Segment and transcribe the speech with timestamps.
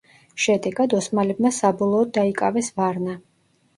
[0.43, 3.19] შედეგად, ოსმალებმა საბოლოოდ დაიკავეს ვარნა.